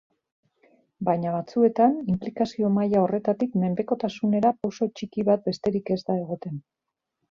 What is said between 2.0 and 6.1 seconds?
inplikazio maila horretatik menpekotasunera pauso txiki bat besterik ez